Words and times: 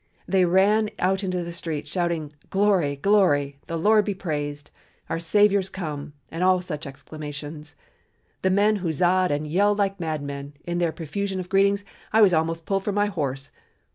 They 0.27 0.45
ran 0.45 0.89
out 0.97 1.23
into 1.23 1.43
the 1.43 1.53
streets 1.53 1.91
shouting, 1.91 2.33
'Glory! 2.49 2.95
Glory!' 2.95 3.59
'The 3.67 3.77
Lord 3.77 4.03
be 4.03 4.15
praised!' 4.15 4.71
'Our 5.11 5.19
Savior's 5.19 5.69
come!' 5.69 6.13
and 6.31 6.43
all 6.43 6.59
such 6.59 6.87
exclamations. 6.87 7.75
The 8.41 8.49
men 8.49 8.77
huzzahed 8.77 9.29
and 9.29 9.45
yelled 9.45 9.77
like 9.77 9.99
madmen, 9.99 10.53
and 10.55 10.63
in 10.65 10.77
their 10.79 10.91
profusion 10.91 11.39
of 11.39 11.49
greetings 11.49 11.85
I 12.11 12.19
was 12.23 12.33
almost 12.33 12.65
pulled 12.65 12.83
from 12.83 12.95
my 12.95 13.05
horse. 13.05 13.51